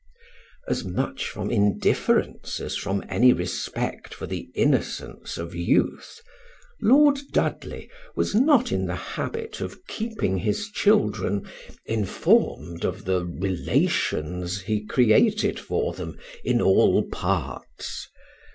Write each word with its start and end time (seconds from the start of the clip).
As 0.67 0.83
much 0.83 1.29
from 1.29 1.51
indifference 1.51 2.59
as 2.59 2.75
from 2.75 3.03
any 3.07 3.33
respect 3.33 4.15
for 4.15 4.25
the 4.25 4.49
innocence 4.55 5.37
of 5.37 5.53
youth, 5.53 6.23
Lord 6.81 7.19
Dudley 7.31 7.87
was 8.15 8.33
not 8.33 8.71
in 8.71 8.87
the 8.87 8.95
habit 8.95 9.61
of 9.61 9.85
keeping 9.85 10.39
his 10.39 10.69
children 10.71 11.45
informed 11.85 12.83
of 12.83 13.05
the 13.05 13.23
relations 13.27 14.61
he 14.61 14.83
created 14.83 15.59
for 15.59 15.93
them 15.93 16.17
in 16.43 16.63
all 16.63 17.03
parts. 17.03 18.07